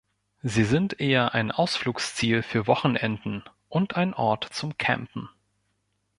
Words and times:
Sie 0.41 0.63
sind 0.63 0.99
eher 0.99 1.35
ein 1.35 1.51
Ausflugsziel 1.51 2.41
für 2.41 2.65
Wochenenden 2.65 3.43
und 3.69 3.95
ein 3.97 4.15
Ort 4.15 4.45
zu 4.51 4.71
campen. 4.75 5.29